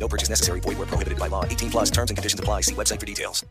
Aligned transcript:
No 0.00 0.08
purchase 0.08 0.30
necessary. 0.30 0.60
Void 0.60 0.78
where 0.78 0.88
prohibited 0.88 1.18
by 1.18 1.28
law. 1.28 1.44
18 1.44 1.70
plus 1.70 1.90
terms 1.90 2.10
and 2.10 2.16
conditions 2.16 2.40
apply. 2.40 2.62
See 2.62 2.74
website 2.74 2.98
for 2.98 3.06
details. 3.06 3.44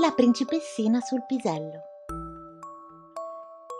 La 0.00 0.12
principessina 0.12 1.00
sul 1.00 1.24
pisello. 1.26 1.82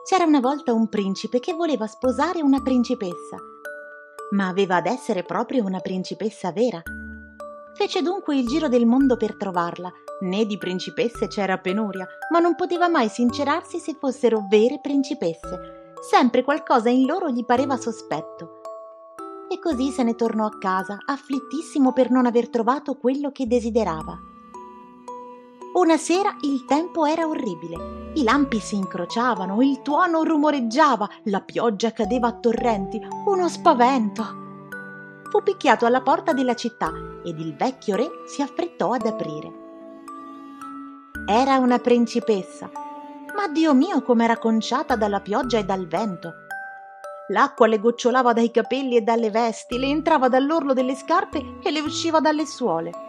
C'era 0.08 0.24
una 0.24 0.40
volta 0.40 0.72
un 0.72 0.88
principe 0.88 1.40
che 1.40 1.54
voleva 1.54 1.86
sposare 1.86 2.42
una 2.42 2.60
principessa, 2.60 3.36
ma 4.32 4.48
aveva 4.48 4.76
ad 4.76 4.86
essere 4.86 5.22
proprio 5.22 5.64
una 5.64 5.80
principessa 5.80 6.52
vera. 6.52 6.82
Fece 7.74 8.02
dunque 8.02 8.36
il 8.36 8.46
giro 8.46 8.68
del 8.68 8.86
mondo 8.86 9.16
per 9.16 9.36
trovarla. 9.36 9.90
Né 10.20 10.44
di 10.44 10.58
principesse 10.58 11.28
c'era 11.28 11.58
penuria, 11.58 12.06
ma 12.30 12.38
non 12.38 12.54
poteva 12.54 12.88
mai 12.88 13.08
sincerarsi 13.08 13.78
se 13.78 13.96
fossero 13.98 14.46
vere 14.48 14.78
principesse. 14.80 15.79
Sempre 16.00 16.42
qualcosa 16.42 16.88
in 16.88 17.04
loro 17.04 17.28
gli 17.28 17.44
pareva 17.44 17.76
sospetto. 17.76 18.60
E 19.50 19.58
così 19.58 19.90
se 19.90 20.02
ne 20.02 20.14
tornò 20.14 20.46
a 20.46 20.58
casa, 20.58 20.98
afflittissimo 21.04 21.92
per 21.92 22.10
non 22.10 22.24
aver 22.24 22.48
trovato 22.48 22.96
quello 22.96 23.30
che 23.32 23.46
desiderava. 23.46 24.18
Una 25.74 25.98
sera 25.98 26.34
il 26.40 26.64
tempo 26.64 27.04
era 27.04 27.26
orribile. 27.26 28.12
I 28.14 28.22
lampi 28.22 28.60
si 28.60 28.76
incrociavano, 28.76 29.60
il 29.62 29.82
tuono 29.82 30.24
rumoreggiava, 30.24 31.08
la 31.24 31.42
pioggia 31.42 31.92
cadeva 31.92 32.28
a 32.28 32.32
torrenti, 32.32 33.00
uno 33.26 33.48
spavento. 33.48 34.24
Fu 35.30 35.42
picchiato 35.42 35.84
alla 35.84 36.00
porta 36.00 36.32
della 36.32 36.54
città 36.54 36.92
ed 37.22 37.38
il 37.38 37.54
vecchio 37.54 37.94
re 37.94 38.08
si 38.26 38.40
affrettò 38.40 38.92
ad 38.92 39.04
aprire. 39.04 39.52
Era 41.26 41.58
una 41.58 41.78
principessa, 41.78 42.70
ma 43.34 43.48
Dio 43.48 43.74
mio 43.74 44.02
com'era 44.02 44.38
conciata 44.38 44.96
dalla 44.96 45.20
pioggia 45.20 45.58
e 45.58 45.64
dal 45.64 45.86
vento. 45.86 46.32
L'acqua 47.28 47.66
le 47.66 47.78
gocciolava 47.78 48.32
dai 48.32 48.50
capelli 48.50 48.96
e 48.96 49.02
dalle 49.02 49.30
vesti, 49.30 49.78
le 49.78 49.86
entrava 49.86 50.28
dall'orlo 50.28 50.72
delle 50.72 50.94
scarpe 50.94 51.58
e 51.62 51.70
le 51.70 51.80
usciva 51.80 52.20
dalle 52.20 52.46
suole 52.46 53.08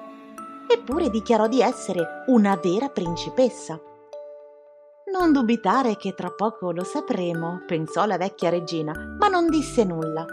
eppure 0.71 1.09
dichiarò 1.09 1.47
di 1.47 1.61
essere 1.61 2.23
una 2.27 2.55
vera 2.55 2.89
principessa. 2.89 3.79
Non 5.11 5.33
dubitare 5.33 5.97
che 5.97 6.13
tra 6.13 6.29
poco 6.29 6.71
lo 6.71 6.83
sapremo, 6.83 7.63
pensò 7.67 8.05
la 8.05 8.17
vecchia 8.17 8.49
regina, 8.49 8.93
ma 9.19 9.27
non 9.27 9.49
disse 9.49 9.83
nulla. 9.83 10.25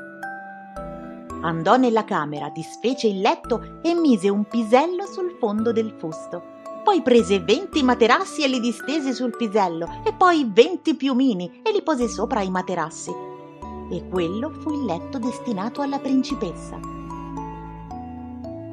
Andò 1.43 1.77
nella 1.77 2.05
camera, 2.05 2.49
disfece 2.51 3.09
il 3.09 3.21
letto 3.21 3.81
e 3.83 3.95
mise 3.95 4.29
un 4.29 4.45
pisello 4.45 5.07
sul 5.07 5.37
fondo 5.39 5.73
del 5.73 5.95
fusto. 5.99 6.57
Poi 6.89 7.03
prese 7.03 7.41
venti 7.41 7.83
materassi 7.83 8.43
e 8.43 8.49
li 8.49 8.61
distese 8.61 9.13
sul 9.13 9.37
pisello 9.37 10.01
e 10.07 10.15
poi 10.15 10.49
venti 10.51 10.97
piumini 10.97 11.61
e 11.63 11.71
li 11.71 11.83
pose 11.83 12.09
sopra 12.09 12.41
i 12.41 12.49
materassi. 12.49 13.15
E 13.91 14.09
quello 14.09 14.49
fu 14.61 14.73
il 14.73 14.87
letto 14.87 15.19
destinato 15.19 15.83
alla 15.83 15.99
principessa. 15.99 16.81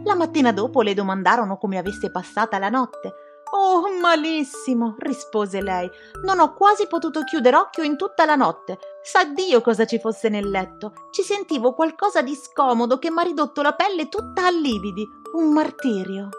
La 0.06 0.16
mattina 0.16 0.54
dopo 0.54 0.82
le 0.82 0.94
domandarono 0.94 1.58
come 1.58 1.78
avesse 1.78 2.10
passata 2.10 2.58
la 2.58 2.70
notte. 2.70 3.14
Oh, 3.52 3.84
malissimo, 4.00 4.96
rispose 5.00 5.62
lei. 5.62 5.92
Non 6.24 6.40
ho 6.40 6.54
quasi 6.54 6.88
potuto 6.88 7.22
chiudere 7.24 7.58
occhio 7.58 7.84
in 7.84 7.98
tutta 7.98 8.24
la 8.24 8.36
notte. 8.36 8.80
Sa 9.04 9.26
Dio 9.26 9.60
cosa 9.60 9.84
ci 9.86 10.00
fosse 10.00 10.30
nel 10.30 10.50
letto. 10.50 10.94
Ci 11.12 11.22
sentivo 11.22 11.74
qualcosa 11.74 12.22
di 12.22 12.34
scomodo 12.34 12.98
che 12.98 13.10
m'ha 13.10 13.24
ridotto 13.24 13.62
la 13.62 13.74
pelle 13.74 14.08
tutta 14.08 14.46
a 14.46 14.52
lividi. 14.52 15.06
Un 15.34 15.52
martirio. 15.52 16.30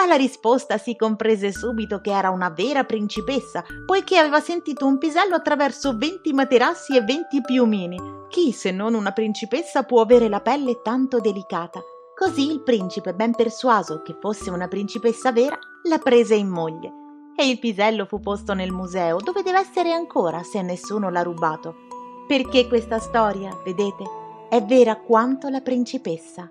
Dalla 0.00 0.14
risposta 0.16 0.78
si 0.78 0.96
comprese 0.96 1.52
subito 1.52 2.00
che 2.00 2.10
era 2.10 2.30
una 2.30 2.48
vera 2.48 2.84
principessa, 2.84 3.62
poiché 3.84 4.16
aveva 4.16 4.40
sentito 4.40 4.86
un 4.86 4.96
pisello 4.96 5.34
attraverso 5.34 5.94
venti 5.94 6.32
materassi 6.32 6.96
e 6.96 7.02
venti 7.02 7.42
piumini. 7.42 8.00
Chi 8.30 8.50
se 8.52 8.70
non 8.70 8.94
una 8.94 9.12
principessa 9.12 9.82
può 9.82 10.00
avere 10.00 10.30
la 10.30 10.40
pelle 10.40 10.80
tanto 10.80 11.20
delicata? 11.20 11.82
Così 12.16 12.50
il 12.50 12.62
principe, 12.62 13.12
ben 13.12 13.34
persuaso 13.34 14.00
che 14.00 14.16
fosse 14.18 14.48
una 14.48 14.68
principessa 14.68 15.32
vera, 15.32 15.58
la 15.86 15.98
prese 15.98 16.34
in 16.34 16.48
moglie 16.48 16.92
e 17.36 17.46
il 17.46 17.58
pisello 17.58 18.06
fu 18.06 18.20
posto 18.20 18.54
nel 18.54 18.72
museo 18.72 19.18
dove 19.18 19.42
deve 19.42 19.58
essere 19.58 19.92
ancora 19.92 20.42
se 20.42 20.62
nessuno 20.62 21.10
l'ha 21.10 21.22
rubato. 21.22 21.74
Perché 22.26 22.68
questa 22.68 23.00
storia, 23.00 23.54
vedete, 23.62 24.04
è 24.48 24.62
vera 24.62 24.96
quanto 24.96 25.50
la 25.50 25.60
principessa. 25.60 26.50